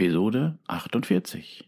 [0.00, 1.62] Episode 48.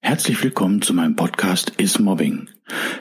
[0.00, 2.48] Herzlich willkommen zu meinem Podcast Is Mobbing,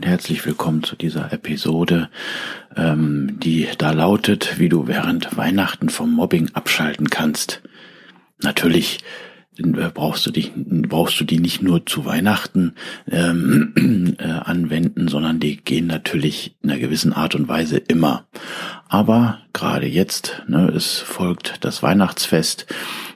[0.00, 2.08] und herzlich willkommen zu dieser Episode,
[2.74, 7.60] ähm, die da lautet, wie du während Weihnachten vom Mobbing abschalten kannst.
[8.40, 9.00] Natürlich
[9.94, 12.74] brauchst du dich brauchst du die nicht nur zu Weihnachten
[13.10, 18.26] ähm, äh, anwenden, sondern die gehen natürlich in einer gewissen Art und Weise immer.
[18.88, 22.66] Aber gerade jetzt, ne, es folgt das Weihnachtsfest,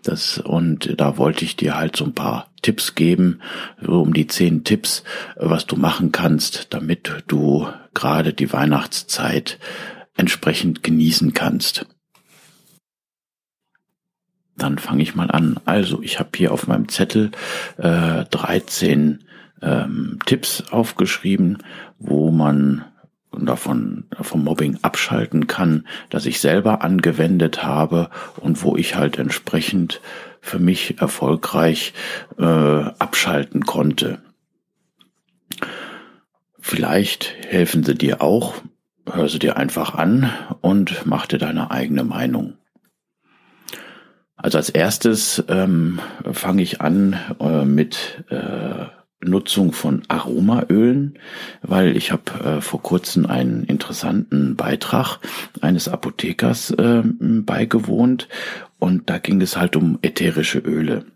[0.02, 3.40] das und da wollte ich dir halt so ein paar Tipps geben,
[3.80, 5.04] so um die zehn Tipps,
[5.36, 9.58] was du machen kannst, damit du gerade die Weihnachtszeit
[10.16, 11.86] entsprechend genießen kannst.
[14.56, 15.58] Dann fange ich mal an.
[15.64, 17.32] Also, ich habe hier auf meinem Zettel
[17.76, 19.24] äh, 13
[19.62, 21.58] ähm, Tipps aufgeschrieben,
[21.98, 22.84] wo man
[23.32, 30.00] davon vom Mobbing abschalten kann, das ich selber angewendet habe und wo ich halt entsprechend
[30.40, 31.94] für mich erfolgreich
[32.38, 34.20] äh, abschalten konnte.
[36.60, 38.54] Vielleicht helfen sie dir auch,
[39.10, 42.54] hör sie dir einfach an und mach dir deine eigene Meinung.
[44.44, 46.00] Also als erstes ähm,
[46.30, 48.84] fange ich an äh, mit äh,
[49.22, 51.18] Nutzung von Aromaölen,
[51.62, 55.18] weil ich habe äh, vor kurzem einen interessanten Beitrag
[55.62, 58.28] eines Apothekers äh, beigewohnt
[58.78, 61.06] und da ging es halt um ätherische Öle.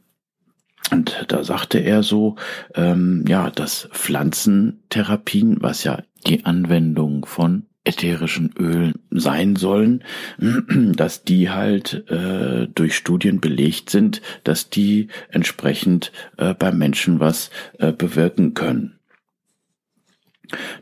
[0.90, 2.36] Und da sagte er so,
[2.74, 10.04] ähm, ja, dass Pflanzentherapien, was ja die Anwendung von ätherischen Ölen sein sollen,
[10.38, 17.50] dass die halt äh, durch Studien belegt sind, dass die entsprechend äh, beim Menschen was
[17.78, 18.98] äh, bewirken können.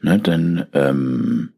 [0.00, 1.53] Ne, denn ähm,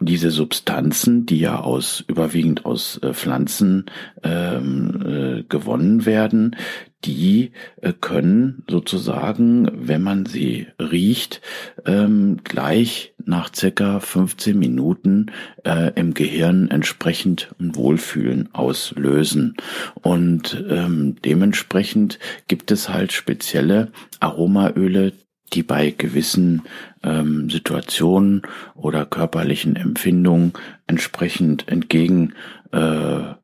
[0.00, 3.86] diese Substanzen, die ja aus überwiegend aus äh, Pflanzen
[4.22, 6.56] ähm, äh, gewonnen werden,
[7.04, 11.40] die äh, können sozusagen, wenn man sie riecht,
[11.84, 15.26] ähm, gleich nach circa 15 Minuten
[15.64, 19.56] äh, im Gehirn entsprechend ein Wohlfühlen auslösen.
[19.94, 25.12] Und ähm, dementsprechend gibt es halt spezielle Aromaöle,
[25.50, 26.62] die bei gewissen
[27.02, 28.42] ähm, Situationen
[28.74, 30.52] oder körperlichen Empfindungen
[30.86, 32.34] entsprechend entgegen
[32.72, 33.34] äh,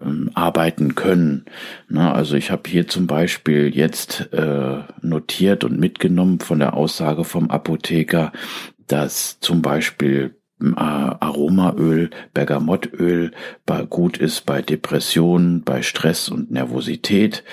[0.00, 1.44] ähm, arbeiten können.
[1.88, 7.24] Na, also ich habe hier zum Beispiel jetzt äh, notiert und mitgenommen von der Aussage
[7.24, 8.32] vom Apotheker,
[8.86, 13.32] dass zum Beispiel äh, Aromaöl, Bergamottöl
[13.88, 17.44] gut ist bei Depressionen, bei Stress und Nervosität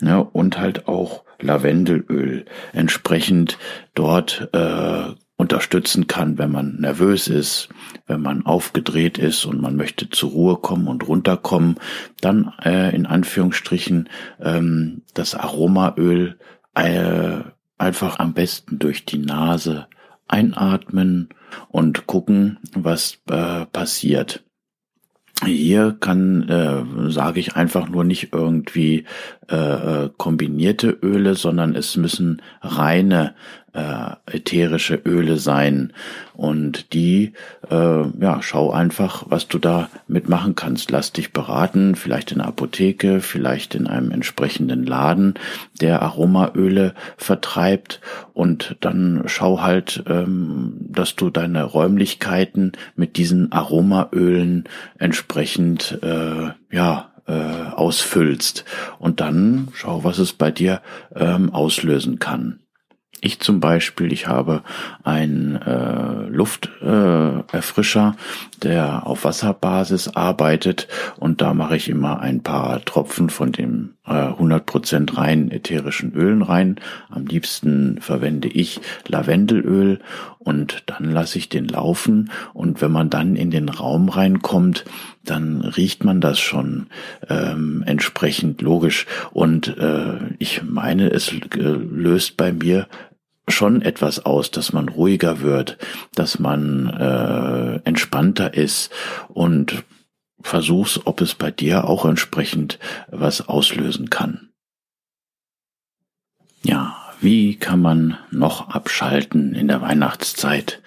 [0.00, 3.58] ne, und halt auch Lavendelöl entsprechend
[3.94, 7.68] dort äh, unterstützen kann, wenn man nervös ist,
[8.06, 11.76] wenn man aufgedreht ist und man möchte zur Ruhe kommen und runterkommen,
[12.20, 14.08] dann äh, in Anführungsstrichen
[14.40, 16.38] ähm, das Aromaöl
[16.74, 17.40] äh,
[17.78, 19.86] einfach am besten durch die Nase
[20.26, 21.28] einatmen
[21.68, 24.42] und gucken, was äh, passiert.
[25.44, 29.04] Hier kann, äh, sage ich einfach nur nicht irgendwie
[29.50, 33.34] äh, äh kombinierte Öle, sondern es müssen reine
[33.76, 35.92] äh, ätherische Öle sein.
[36.32, 37.32] Und die,
[37.70, 40.90] äh, ja, schau einfach, was du da mitmachen kannst.
[40.90, 45.34] Lass dich beraten, vielleicht in der Apotheke, vielleicht in einem entsprechenden Laden,
[45.80, 48.00] der Aromaöle vertreibt.
[48.32, 54.64] Und dann schau halt, ähm, dass du deine Räumlichkeiten mit diesen Aromaölen
[54.98, 58.64] entsprechend, äh, ja, äh, ausfüllst
[59.00, 60.80] und dann schau, was es bei dir
[61.16, 62.60] ähm, auslösen kann.
[63.26, 64.62] Ich zum Beispiel, ich habe
[65.02, 70.86] einen äh, Lufterfrischer, äh, der auf Wasserbasis arbeitet
[71.16, 76.76] und da mache ich immer ein paar Tropfen von dem 100% rein ätherischen Ölen rein.
[77.10, 79.98] Am liebsten verwende ich Lavendelöl
[80.38, 84.84] und dann lasse ich den laufen und wenn man dann in den Raum reinkommt,
[85.24, 86.86] dann riecht man das schon
[87.28, 92.86] ähm, entsprechend logisch und äh, ich meine, es äh, löst bei mir
[93.48, 95.78] schon etwas aus, dass man ruhiger wird,
[96.14, 98.90] dass man äh, entspannter ist
[99.28, 99.84] und
[100.40, 102.78] versuch's, ob es bei dir auch entsprechend
[103.10, 104.50] was auslösen kann.
[106.62, 110.82] Ja, wie kann man noch abschalten in der Weihnachtszeit?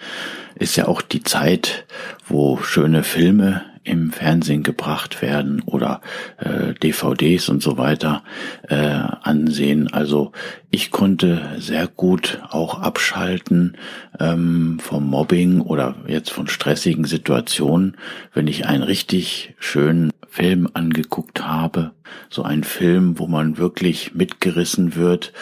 [0.54, 1.86] Ist ja auch die Zeit,
[2.26, 6.00] wo schöne Filme im Fernsehen gebracht werden oder
[6.38, 8.22] äh, DVDs und so weiter
[8.68, 9.92] äh, ansehen.
[9.92, 10.32] Also
[10.70, 13.76] ich konnte sehr gut auch abschalten
[14.18, 17.96] ähm, vom Mobbing oder jetzt von stressigen Situationen,
[18.34, 21.92] wenn ich einen richtig schönen Film angeguckt habe.
[22.28, 25.32] So ein Film, wo man wirklich mitgerissen wird,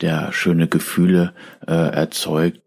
[0.00, 1.34] der schöne Gefühle
[1.66, 2.60] äh, erzeugt.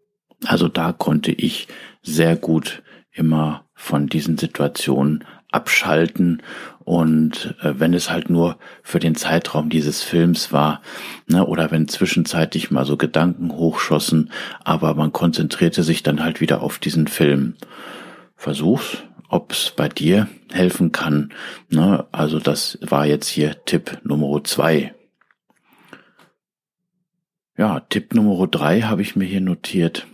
[0.44, 1.68] Also da konnte ich
[2.02, 2.82] sehr gut
[3.12, 6.42] immer von diesen Situationen abschalten
[6.84, 10.82] und äh, wenn es halt nur für den Zeitraum dieses Films war,
[11.26, 14.30] ne, oder wenn zwischenzeitlich mal so Gedanken hochschossen,
[14.62, 17.54] aber man konzentrierte sich dann halt wieder auf diesen Film.
[18.36, 18.98] Versuch's,
[19.28, 21.32] ob's bei dir helfen kann.
[21.70, 22.04] Ne?
[22.12, 24.94] Also das war jetzt hier Tipp Nummer zwei.
[27.56, 30.06] Ja, Tipp Nummer drei habe ich mir hier notiert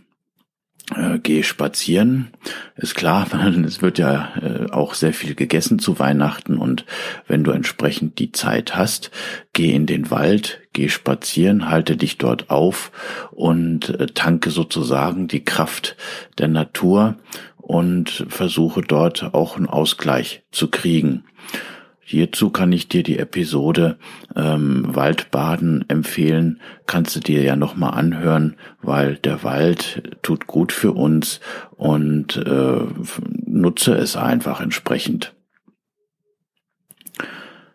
[0.94, 2.28] äh, geh spazieren.
[2.76, 3.26] Ist klar,
[3.66, 6.84] es wird ja äh, auch sehr viel gegessen zu Weihnachten und
[7.26, 9.10] wenn du entsprechend die Zeit hast,
[9.52, 12.92] geh in den Wald, geh spazieren, halte dich dort auf
[13.32, 15.96] und äh, tanke sozusagen die Kraft
[16.38, 17.16] der Natur
[17.56, 21.24] und versuche dort auch einen Ausgleich zu kriegen.
[22.08, 23.98] Hierzu kann ich dir die Episode
[24.36, 26.60] ähm, Waldbaden empfehlen.
[26.86, 31.40] Kannst du dir ja nochmal anhören, weil der Wald tut gut für uns
[31.72, 32.78] und äh,
[33.44, 35.34] nutze es einfach entsprechend.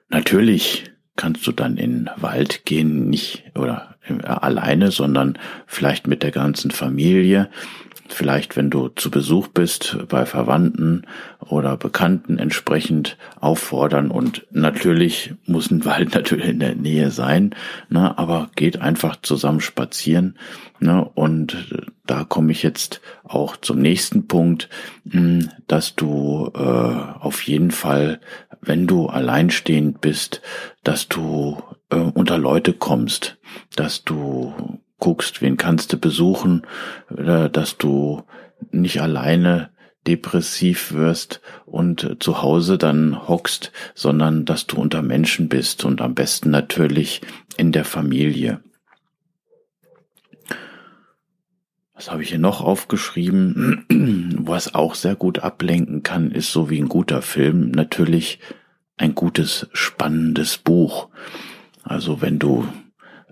[0.08, 0.86] Natürlich
[1.18, 5.38] kannst du dann in den Wald gehen, nicht oder äh, alleine, sondern
[5.68, 7.50] vielleicht mit der ganzen Familie
[8.14, 11.04] vielleicht wenn du zu Besuch bist bei Verwandten
[11.40, 17.56] oder Bekannten entsprechend auffordern und natürlich muss ein Wald natürlich in der Nähe sein,
[17.90, 20.38] ne, aber geht einfach zusammen spazieren
[20.80, 24.70] ne, und da komme ich jetzt auch zum nächsten Punkt,
[25.10, 28.20] hm, dass du äh, auf jeden Fall,
[28.62, 30.42] wenn du alleinstehend bist,
[30.84, 33.38] dass du äh, unter Leute kommst,
[33.76, 36.62] dass du guckst, wen kannst du besuchen,
[37.10, 38.24] dass du
[38.72, 39.72] nicht alleine
[40.08, 46.16] depressiv wirst und zu Hause dann hockst, sondern dass du unter Menschen bist und am
[46.16, 47.22] besten natürlich
[47.58, 48.62] in der Familie.
[51.94, 53.86] Was habe ich hier noch aufgeschrieben?
[54.40, 58.40] Was auch sehr gut ablenken kann, ist so wie ein guter Film natürlich
[58.98, 61.10] ein gutes, spannendes Buch.
[61.84, 62.68] Also wenn du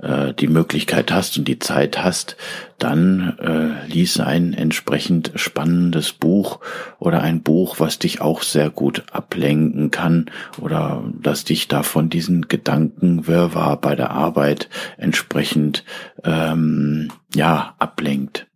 [0.02, 2.36] äh, die Möglichkeit hast und die Zeit hast,
[2.78, 6.60] dann äh, lies ein entsprechend spannendes Buch
[7.00, 12.10] oder ein Buch, was dich auch sehr gut ablenken kann oder das dich da von
[12.10, 15.84] diesen Gedankenwirrwarr bei der Arbeit entsprechend
[16.24, 18.49] ähm, ja ablenkt.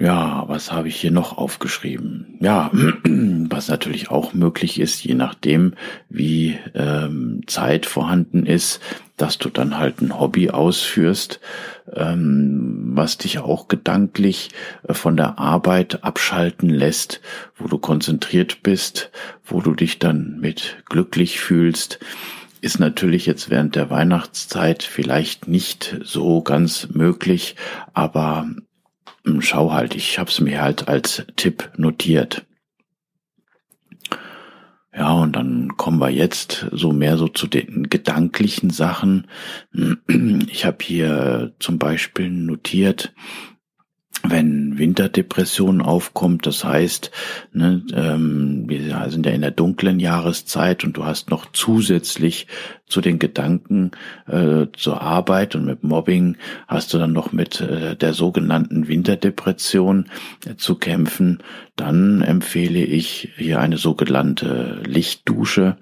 [0.00, 2.38] Ja, was habe ich hier noch aufgeschrieben?
[2.40, 2.70] Ja,
[3.04, 5.74] was natürlich auch möglich ist, je nachdem,
[6.08, 8.80] wie ähm, Zeit vorhanden ist,
[9.18, 11.40] dass du dann halt ein Hobby ausführst,
[11.92, 14.48] ähm, was dich auch gedanklich
[14.88, 17.20] äh, von der Arbeit abschalten lässt,
[17.58, 19.10] wo du konzentriert bist,
[19.44, 22.00] wo du dich dann mit glücklich fühlst
[22.62, 27.56] ist natürlich jetzt während der Weihnachtszeit vielleicht nicht so ganz möglich,
[27.94, 28.50] aber
[29.40, 32.46] schau halt, ich habe es mir halt als Tipp notiert.
[34.92, 39.28] Ja, und dann kommen wir jetzt so mehr so zu den gedanklichen Sachen.
[40.48, 43.14] Ich habe hier zum Beispiel notiert,
[44.22, 47.10] wenn Winterdepression aufkommt, das heißt,
[47.52, 52.46] ne, ähm, wir sind ja in der dunklen Jahreszeit und du hast noch zusätzlich
[52.86, 53.92] zu den Gedanken
[54.26, 56.36] äh, zur Arbeit und mit Mobbing
[56.66, 60.10] hast du dann noch mit äh, der sogenannten Winterdepression
[60.44, 61.38] äh, zu kämpfen,
[61.76, 65.76] dann empfehle ich hier eine sogenannte Lichtdusche.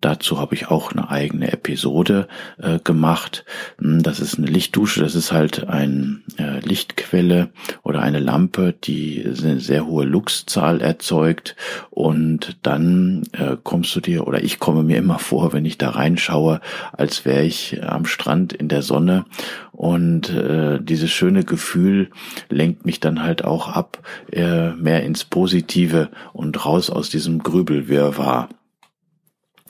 [0.00, 2.26] Dazu habe ich auch eine eigene Episode
[2.58, 3.44] äh, gemacht.
[3.78, 7.50] Hm, das ist eine Lichtdusche, das ist halt eine äh, Lichtquelle
[7.82, 11.56] oder eine Lampe, die eine sehr hohe Luxzahl erzeugt
[11.90, 15.90] und dann äh, kommst du dir oder ich komme mir immer vor, wenn ich da
[15.90, 16.60] reinschaue,
[16.92, 19.26] als wäre ich am Strand in der Sonne
[19.72, 22.10] und äh, dieses schöne Gefühl
[22.48, 23.98] lenkt mich dann halt auch ab,
[24.32, 28.48] äh, mehr ins Positive und raus aus diesem Grübelwirrwarr.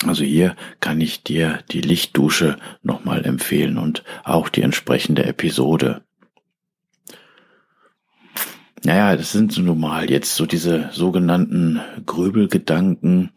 [0.07, 6.03] Also hier kann ich dir die Lichtdusche nochmal empfehlen und auch die entsprechende Episode.
[8.83, 13.31] Naja, das sind so normal jetzt so diese sogenannten Grübelgedanken,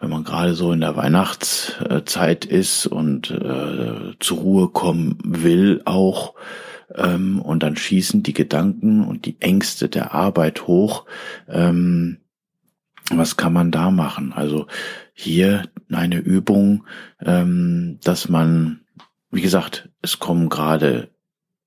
[0.00, 6.34] wenn man gerade so in der Weihnachtszeit ist und äh, zur Ruhe kommen will auch,
[6.94, 11.04] ähm, und dann schießen die Gedanken und die Ängste der Arbeit hoch.
[11.48, 12.18] Ähm,
[13.18, 14.32] was kann man da machen?
[14.32, 14.66] Also
[15.12, 16.84] hier eine Übung,
[17.20, 18.80] ähm, dass man,
[19.30, 21.10] wie gesagt, es kommen gerade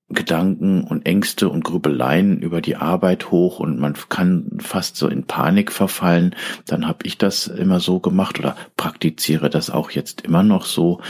[0.08, 5.24] Gedanken und Ängste und Grübeleien über die Arbeit hoch und man kann fast so in
[5.24, 6.36] Panik verfallen,
[6.66, 11.00] dann habe ich das immer so gemacht oder praktiziere das auch jetzt immer noch so,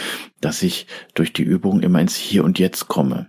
[0.41, 3.27] dass ich durch die Übung immer ins Hier und Jetzt komme.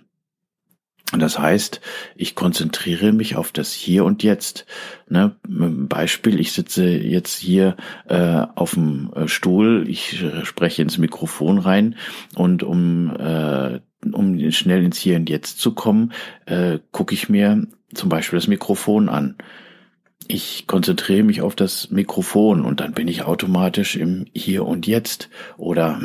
[1.11, 1.81] Das heißt,
[2.15, 4.65] ich konzentriere mich auf das Hier und Jetzt.
[5.07, 5.35] Ne?
[5.47, 11.59] Beispiel, ich sitze jetzt hier äh, auf dem äh, Stuhl, ich äh, spreche ins Mikrofon
[11.59, 11.95] rein
[12.33, 13.79] und um, äh,
[14.11, 16.11] um schnell ins Hier und Jetzt zu kommen,
[16.47, 19.35] äh, gucke ich mir zum Beispiel das Mikrofon an.
[20.27, 25.29] Ich konzentriere mich auf das Mikrofon und dann bin ich automatisch im Hier und Jetzt.
[25.57, 26.01] Oder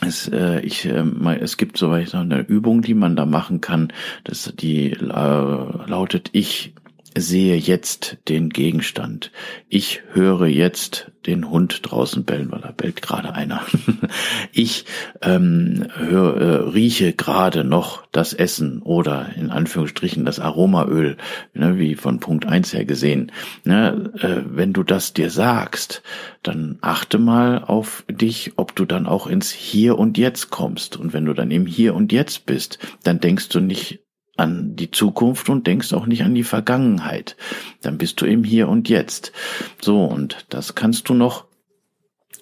[0.00, 1.04] es, äh, ich, äh,
[1.40, 3.92] es gibt so eine Übung, die man da machen kann.
[4.24, 6.74] Das, die äh, lautet: Ich
[7.16, 9.30] sehe jetzt den Gegenstand.
[9.68, 13.62] Ich höre jetzt den Hund draußen bellen, weil da bellt gerade einer.
[14.52, 14.84] ich
[15.20, 21.16] ähm, hör, äh, rieche gerade noch das Essen oder in Anführungsstrichen das Aromaöl,
[21.54, 23.32] ne, wie von Punkt eins her gesehen.
[23.64, 26.02] Ne, äh, wenn du das dir sagst,
[26.42, 30.96] dann achte mal auf dich, ob du dann auch ins Hier und Jetzt kommst.
[30.96, 34.00] Und wenn du dann im Hier und Jetzt bist, dann denkst du nicht
[34.38, 37.36] an die Zukunft und denkst auch nicht an die Vergangenheit.
[37.82, 39.32] Dann bist du im Hier und Jetzt.
[39.80, 41.44] So, und das kannst du noch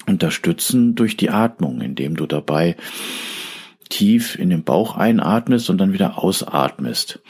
[0.07, 2.77] unterstützen durch die Atmung, indem du dabei
[3.89, 7.21] tief in den Bauch einatmest und dann wieder ausatmest.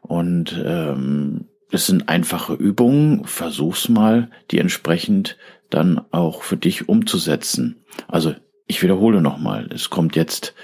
[0.00, 3.24] Und ähm, es sind einfache Übungen.
[3.24, 5.36] Versuch's mal, die entsprechend
[5.70, 7.76] dann auch für dich umzusetzen.
[8.08, 8.34] Also
[8.66, 9.68] ich wiederhole nochmal.
[9.72, 10.54] Es kommt jetzt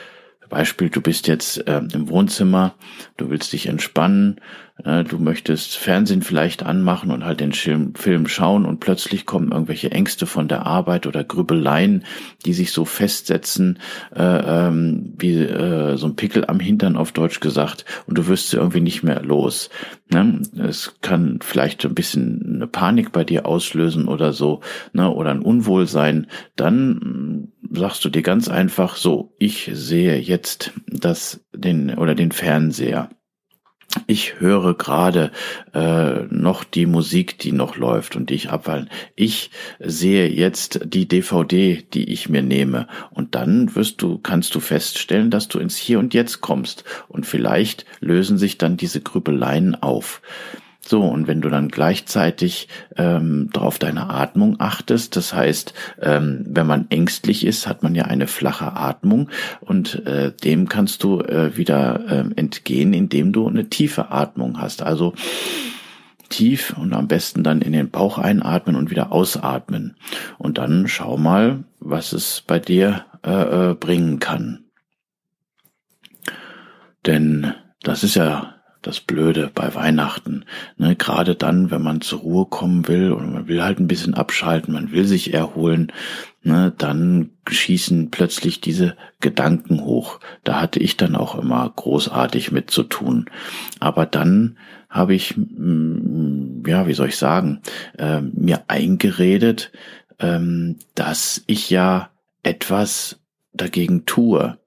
[0.53, 2.75] Beispiel, du bist jetzt äh, im Wohnzimmer,
[3.17, 4.39] du willst dich entspannen,
[4.79, 10.27] du möchtest Fernsehen vielleicht anmachen und halt den Film, schauen und plötzlich kommen irgendwelche Ängste
[10.27, 12.05] von der Arbeit oder Grübeleien,
[12.45, 13.79] die sich so festsetzen,
[14.15, 18.51] äh, ähm, wie äh, so ein Pickel am Hintern auf Deutsch gesagt und du wirst
[18.51, 19.71] sie irgendwie nicht mehr los.
[20.11, 20.41] Ne?
[20.59, 24.61] Es kann vielleicht ein bisschen eine Panik bei dir auslösen oder so,
[24.93, 25.11] ne?
[25.11, 26.27] oder ein Unwohlsein.
[26.57, 33.11] Dann sagst du dir ganz einfach so, ich sehe jetzt das, den, oder den Fernseher.
[34.07, 35.33] Ich höre gerade
[35.75, 38.89] äh, noch die Musik, die noch läuft und die ich abwallen.
[39.17, 42.87] Ich sehe jetzt die DVD, die ich mir nehme.
[43.11, 46.85] Und dann wirst du, kannst du feststellen, dass du ins Hier und Jetzt kommst.
[47.09, 50.23] Und vielleicht lösen sich dann diese Grübeleien auf.
[50.85, 56.67] So, und wenn du dann gleichzeitig ähm, darauf deine Atmung achtest, das heißt, ähm, wenn
[56.67, 61.57] man ängstlich ist, hat man ja eine flache Atmung und äh, dem kannst du äh,
[61.57, 64.83] wieder äh, entgehen, indem du eine tiefe Atmung hast.
[64.83, 65.15] Also
[66.29, 69.97] tief und am besten dann in den Bauch einatmen und wieder ausatmen.
[70.39, 74.65] Und dann schau mal, was es bei dir äh, äh bringen kann.
[77.07, 78.52] Denn das ist ja
[78.83, 80.45] das Blöde bei Weihnachten.
[80.77, 84.15] Ne, Gerade dann, wenn man zur Ruhe kommen will und man will halt ein bisschen
[84.15, 85.93] abschalten, man will sich erholen,
[86.43, 90.21] ne, dann schießen plötzlich diese Gedanken hoch.
[90.45, 93.27] Da hatte ich dann auch immer großartig mit zu tun.
[93.81, 94.59] Aber dann
[94.91, 97.63] habe ich, mm, ja, wie soll ich sagen,
[97.99, 99.73] äh, mir eingeredet,
[100.19, 102.11] ähm, dass ich ja
[102.43, 103.21] etwas
[103.53, 104.59] dagegen tue.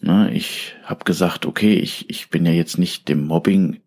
[0.00, 3.80] Ne, ich habe gesagt, okay, ich, ich bin ja jetzt nicht dem Mobbing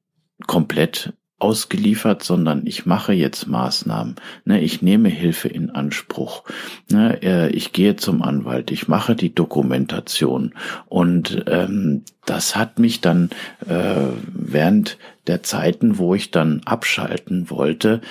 [0.46, 4.16] komplett ausgeliefert, sondern ich mache jetzt Maßnahmen.
[4.46, 6.44] Ne, ich nehme Hilfe in Anspruch.
[6.90, 10.54] Ne, äh, ich gehe zum Anwalt, ich mache die Dokumentation.
[10.88, 13.32] Und ähm, das hat mich dann
[13.68, 13.96] äh,
[14.28, 18.02] während der Zeiten, wo ich dann abschalten wollte,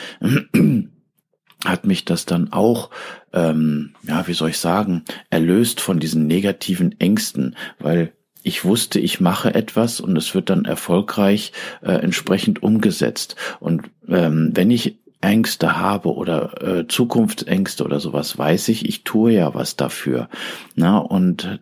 [1.64, 2.90] hat mich das dann auch,
[3.32, 8.12] ähm, ja, wie soll ich sagen, erlöst von diesen negativen Ängsten, weil
[8.42, 11.52] ich wusste, ich mache etwas und es wird dann erfolgreich
[11.82, 13.36] äh, entsprechend umgesetzt.
[13.60, 19.32] Und ähm, wenn ich Ängste habe oder äh, Zukunftsängste oder sowas, weiß ich, ich tue
[19.32, 20.28] ja was dafür.
[20.74, 21.60] Na, und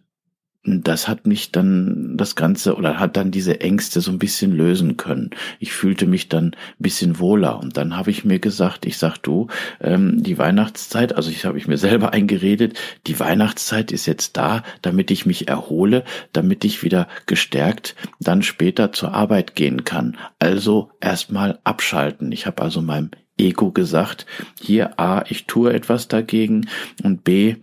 [0.65, 4.97] das hat mich dann das Ganze oder hat dann diese Ängste so ein bisschen lösen
[4.97, 5.31] können.
[5.61, 9.19] Ich fühlte mich dann ein bisschen wohler und dann habe ich mir gesagt, ich sag
[9.19, 9.47] du,
[9.81, 14.63] ähm, die Weihnachtszeit, also ich habe ich mir selber eingeredet, die Weihnachtszeit ist jetzt da,
[14.83, 20.17] damit ich mich erhole, damit ich wieder gestärkt dann später zur Arbeit gehen kann.
[20.39, 22.33] Also erstmal abschalten.
[22.33, 24.27] Ich habe also meinem Ego gesagt,
[24.61, 26.69] hier A, ich tue etwas dagegen
[27.05, 27.57] und B,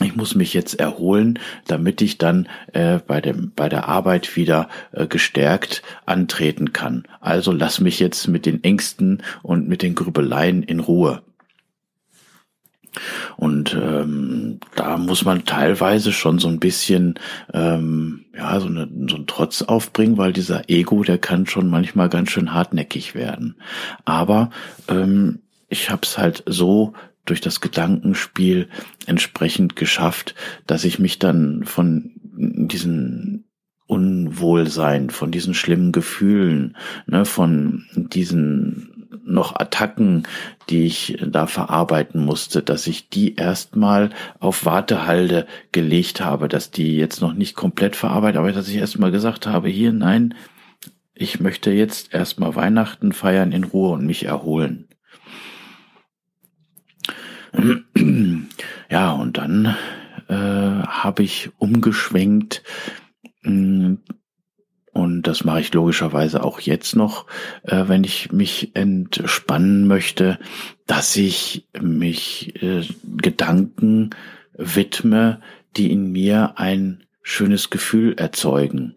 [0.00, 4.68] ich muss mich jetzt erholen, damit ich dann äh, bei dem bei der Arbeit wieder
[4.92, 7.04] äh, gestärkt antreten kann.
[7.20, 11.22] Also lass mich jetzt mit den Ängsten und mit den Grübeleien in Ruhe.
[13.36, 17.14] Und ähm, da muss man teilweise schon so ein bisschen
[17.54, 22.08] ähm, ja so, eine, so ein Trotz aufbringen, weil dieser Ego, der kann schon manchmal
[22.08, 23.56] ganz schön hartnäckig werden.
[24.04, 24.50] Aber
[24.88, 26.94] ähm, ich habe es halt so
[27.30, 28.68] durch das Gedankenspiel
[29.06, 30.34] entsprechend geschafft,
[30.66, 33.44] dass ich mich dann von diesen
[33.86, 40.24] Unwohlsein, von diesen schlimmen Gefühlen, ne, von diesen noch Attacken,
[40.68, 46.96] die ich da verarbeiten musste, dass ich die erstmal auf Wartehalde gelegt habe, dass die
[46.96, 50.34] jetzt noch nicht komplett verarbeitet, aber dass ich erstmal gesagt habe, hier, nein,
[51.14, 54.89] ich möchte jetzt erstmal Weihnachten feiern in Ruhe und mich erholen.
[58.90, 59.76] Ja, und dann
[60.28, 62.64] äh, habe ich umgeschwenkt
[63.42, 63.94] mm,
[64.92, 67.26] und das mache ich logischerweise auch jetzt noch,
[67.62, 70.38] äh, wenn ich mich entspannen möchte,
[70.86, 72.84] dass ich mich äh,
[73.16, 74.10] Gedanken
[74.54, 75.40] widme,
[75.76, 78.96] die in mir ein schönes Gefühl erzeugen.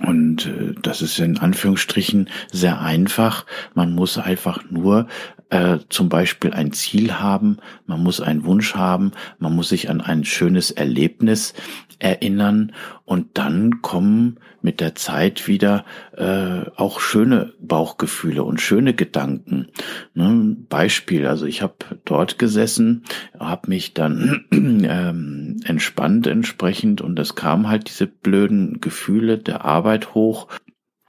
[0.00, 3.46] Und äh, das ist in Anführungsstrichen sehr einfach.
[3.74, 5.08] Man muss einfach nur
[5.50, 10.00] äh, zum Beispiel ein Ziel haben, man muss einen Wunsch haben, man muss sich an
[10.00, 11.54] ein schönes Erlebnis
[11.98, 12.72] erinnern
[13.04, 15.84] und dann kommen mit der Zeit wieder
[16.16, 19.68] äh, auch schöne Bauchgefühle und schöne Gedanken.
[20.14, 20.56] Ne?
[20.68, 21.74] Beispiel, also ich habe
[22.04, 23.04] dort gesessen,
[23.38, 30.14] habe mich dann ähm, entspannt entsprechend und es kamen halt diese blöden Gefühle der Arbeit
[30.14, 30.48] hoch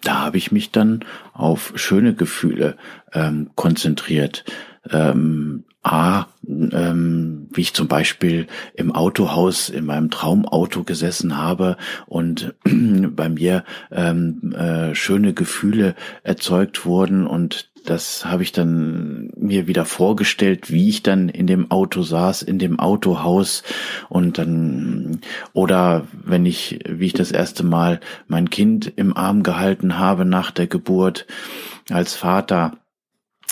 [0.01, 2.77] da habe ich mich dann auf schöne Gefühle
[3.13, 4.45] ähm, konzentriert.
[4.89, 12.53] Ähm, A, ähm, wie ich zum Beispiel im Autohaus in meinem Traumauto gesessen habe und
[12.63, 19.85] bei mir ähm, äh, schöne Gefühle erzeugt wurden und das habe ich dann mir wieder
[19.85, 23.63] vorgestellt, wie ich dann in dem Auto saß, in dem Autohaus.
[24.09, 25.21] Und dann
[25.53, 30.51] oder wenn ich, wie ich das erste Mal mein Kind im Arm gehalten habe nach
[30.51, 31.27] der Geburt
[31.89, 32.77] als Vater,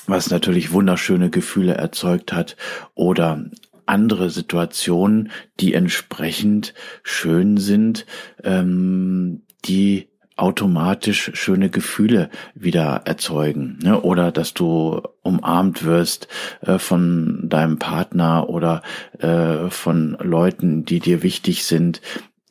[0.06, 2.56] was natürlich wunderschöne Gefühle erzeugt hat
[2.96, 3.46] oder
[3.86, 8.06] andere Situationen, die entsprechend schön sind,
[8.44, 13.80] ähm, die automatisch schöne Gefühle wieder erzeugen.
[13.84, 14.00] Ne?
[14.02, 16.28] Oder dass du umarmt wirst
[16.62, 18.82] äh, von deinem Partner oder
[19.20, 22.02] äh, von Leuten, die dir wichtig sind,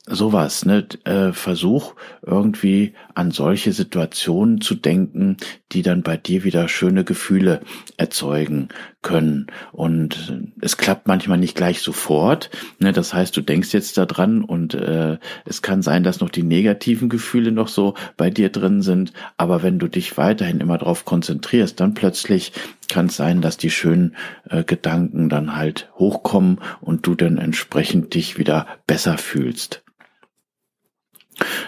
[0.07, 0.87] sowas, ne?
[1.03, 5.37] Äh, versuch irgendwie an solche Situationen zu denken,
[5.73, 7.61] die dann bei dir wieder schöne Gefühle
[7.97, 8.69] erzeugen
[9.01, 9.47] können.
[9.73, 12.49] Und es klappt manchmal nicht gleich sofort.
[12.79, 12.93] Ne?
[12.93, 16.43] Das heißt, du denkst jetzt da dran und äh, es kann sein, dass noch die
[16.43, 19.13] negativen Gefühle noch so bei dir drin sind.
[19.35, 22.53] Aber wenn du dich weiterhin immer darauf konzentrierst, dann plötzlich
[22.87, 24.15] kann es sein, dass die schönen
[24.49, 29.83] äh, Gedanken dann halt hochkommen und du dann entsprechend dich wieder besser fühlst.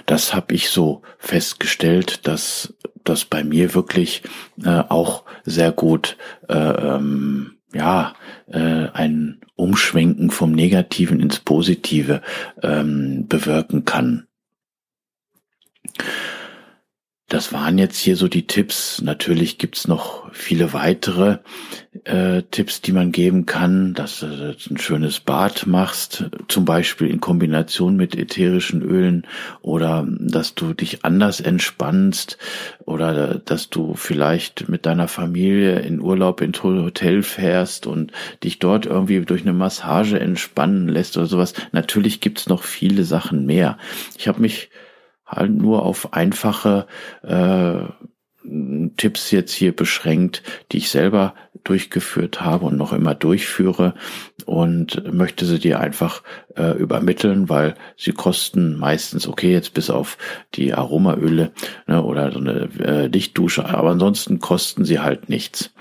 [0.06, 4.24] Das habe ich so festgestellt, dass das bei mir wirklich
[4.64, 8.14] äh, auch sehr gut äh, ähm, ja
[8.48, 12.22] äh, ein Umschwenken vom Negativen ins Positive
[12.64, 14.28] ähm, bewirken kann.
[17.30, 19.04] Das waren jetzt hier so die Tipps.
[19.04, 21.38] Natürlich gibt's noch viele weitere
[22.06, 27.20] äh, Tipps, die man geben kann, dass du ein schönes Bad machst, zum Beispiel in
[27.20, 29.28] Kombination mit ätherischen Ölen
[29.62, 32.40] oder dass du dich anders entspannst
[32.86, 38.12] oder dass du vielleicht mit deiner Familie in Urlaub in Hotel fährst und
[38.44, 41.54] dich dort irgendwie durch eine Massage entspannen lässt oder sowas.
[41.74, 43.78] Natürlich gibt's noch viele Sachen mehr.
[44.18, 44.70] Ich habe mich
[45.30, 46.88] halt nur auf einfache
[47.24, 47.84] äh,
[48.98, 53.94] Tipps jetzt hier beschränkt, die ich selber durchgeführt habe und noch immer durchführe
[54.46, 56.24] und möchte sie dir einfach
[56.56, 60.18] äh, übermitteln, weil sie kosten meistens, okay, jetzt bis auf
[60.56, 61.52] die Aromaöle
[61.86, 65.74] ne, oder so eine äh, Lichtdusche, aber ansonsten kosten sie halt nichts.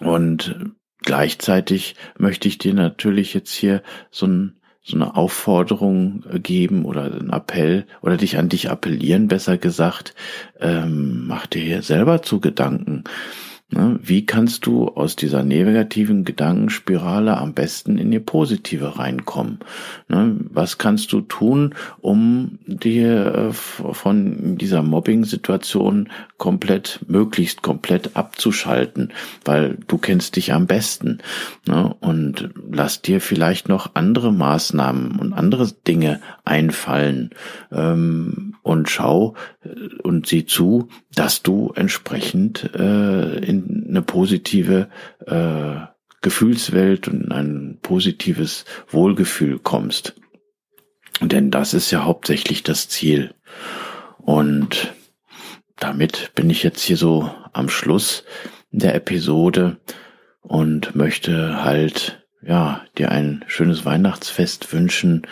[0.00, 0.54] Und
[1.02, 7.30] gleichzeitig möchte ich dir natürlich jetzt hier so ein so eine Aufforderung geben oder einen
[7.30, 10.14] Appell oder dich an dich appellieren, besser gesagt,
[10.58, 13.04] ähm, mach dir selber zu Gedanken.
[13.72, 14.00] Ne?
[14.02, 19.60] Wie kannst du aus dieser negativen Gedankenspirale am besten in die positive reinkommen?
[20.08, 20.36] Ne?
[20.50, 29.12] Was kannst du tun, um dir äh, von dieser Mobbing-Situation komplett, möglichst komplett abzuschalten?
[29.44, 31.18] Weil du kennst dich am besten.
[31.68, 31.94] Ne?
[32.00, 37.30] Und lass dir vielleicht noch andere Maßnahmen und andere Dinge einfallen
[37.70, 39.68] ähm, und schau äh,
[40.02, 43.36] und sieh zu, dass du entsprechend äh,
[43.68, 44.88] in eine positive
[45.26, 45.86] äh,
[46.22, 50.14] Gefühlswelt und ein positives Wohlgefühl kommst.
[51.20, 53.34] Denn das ist ja hauptsächlich das Ziel.
[54.18, 54.94] Und
[55.76, 58.24] damit bin ich jetzt hier so am Schluss
[58.70, 59.78] der Episode
[60.40, 65.26] und möchte halt, ja, dir ein schönes Weihnachtsfest wünschen,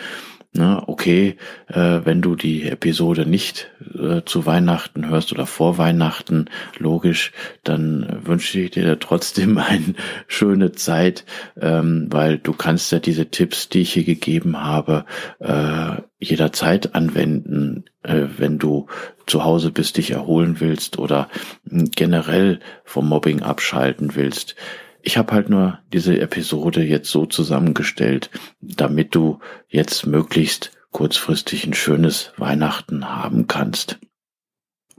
[0.51, 6.45] Ne, okay, äh, wenn du die Episode nicht äh, zu Weihnachten hörst oder vor Weihnachten,
[6.79, 7.33] logisch,
[7.63, 9.93] dann wünsche ich dir trotzdem eine
[10.25, 11.23] schöne Zeit,
[11.61, 15.05] ähm, weil du kannst ja diese Tipps, die ich hier gegeben habe,
[15.37, 18.87] äh, jederzeit anwenden, äh, wenn du
[19.27, 21.29] zu Hause bist, dich erholen willst oder
[21.63, 24.55] generell vom Mobbing abschalten willst.
[25.01, 28.29] Ich habe halt nur diese Episode jetzt so zusammengestellt,
[28.61, 33.99] damit du jetzt möglichst kurzfristig ein schönes Weihnachten haben kannst.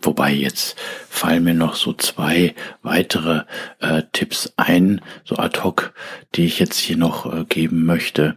[0.03, 0.79] Wobei jetzt
[1.11, 3.43] fallen mir noch so zwei weitere
[3.81, 5.93] äh, Tipps ein, so ad hoc,
[6.35, 8.37] die ich jetzt hier noch äh, geben möchte.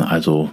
[0.00, 0.52] Also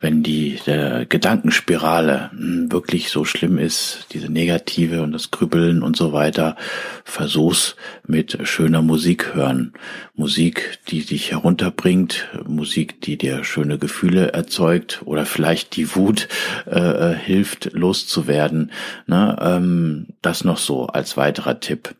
[0.00, 5.96] wenn die der Gedankenspirale hm, wirklich so schlimm ist, diese negative und das Grübeln und
[5.96, 6.56] so weiter,
[7.04, 9.74] versuch's mit schöner Musik hören.
[10.14, 16.28] Musik, die dich herunterbringt, Musik, die dir schöne Gefühle erzeugt oder vielleicht die Wut
[16.66, 18.72] äh, hilft loszuwerden.
[19.06, 19.36] Ne?
[19.40, 21.94] Ähm, das noch so als weiterer Tipp.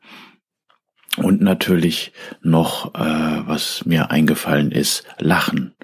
[1.16, 5.75] Und natürlich noch, äh, was mir eingefallen ist, Lachen.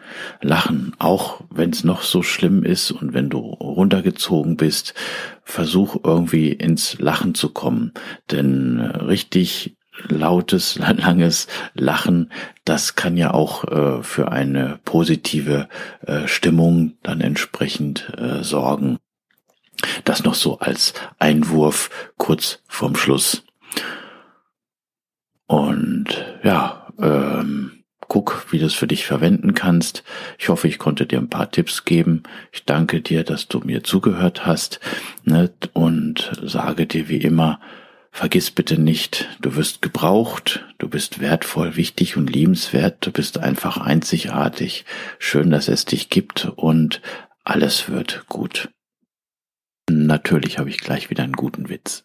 [0.40, 4.94] Lachen, auch wenn es noch so schlimm ist und wenn du runtergezogen bist,
[5.42, 7.92] versuch irgendwie ins Lachen zu kommen.
[8.30, 9.76] Denn äh, richtig
[10.08, 12.30] lautes, langes Lachen,
[12.64, 15.68] das kann ja auch äh, für eine positive
[16.02, 18.98] äh, Stimmung dann entsprechend äh, sorgen.
[20.04, 23.42] Das noch so als Einwurf kurz vorm Schluss.
[25.46, 30.04] Und ja, ähm, guck, wie du es für dich verwenden kannst.
[30.38, 32.22] Ich hoffe, ich konnte dir ein paar Tipps geben.
[32.52, 34.80] Ich danke dir, dass du mir zugehört hast
[35.24, 37.60] ne, und sage dir wie immer,
[38.10, 43.76] vergiss bitte nicht, du wirst gebraucht, du bist wertvoll, wichtig und liebenswert, du bist einfach
[43.76, 44.84] einzigartig.
[45.18, 47.02] Schön, dass es dich gibt und
[47.44, 48.70] alles wird gut.
[49.88, 52.04] Natürlich habe ich gleich wieder einen guten Witz.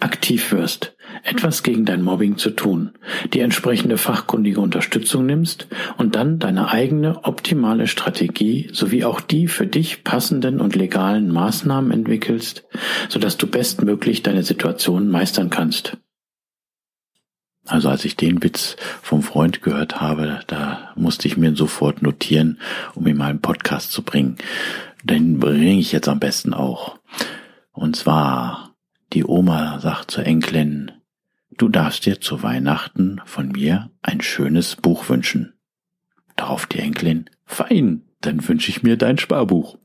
[0.00, 2.92] aktiv wirst, etwas gegen dein Mobbing zu tun,
[3.32, 9.66] die entsprechende fachkundige Unterstützung nimmst und dann deine eigene optimale Strategie sowie auch die für
[9.66, 12.64] dich passenden und legalen Maßnahmen entwickelst,
[13.08, 15.96] sodass du bestmöglich deine Situation meistern kannst.
[17.68, 22.58] Also als ich den Witz vom Freund gehört habe, da musste ich mir sofort notieren,
[22.94, 24.38] um ihn mal im Podcast zu bringen.
[25.04, 26.98] Den bringe ich jetzt am besten auch.
[27.72, 28.67] Und zwar,
[29.12, 30.92] die Oma sagt zur Enkelin,
[31.50, 35.54] du darfst dir zu Weihnachten von mir ein schönes Buch wünschen.
[36.36, 39.78] Darauf die Enkelin, fein, dann wünsche ich mir dein Sparbuch.